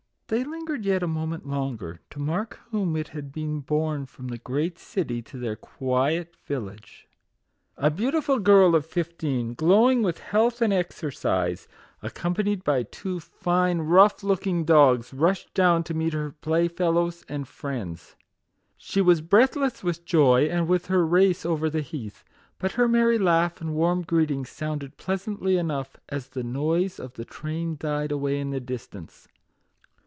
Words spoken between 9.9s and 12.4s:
with health and exercise, accom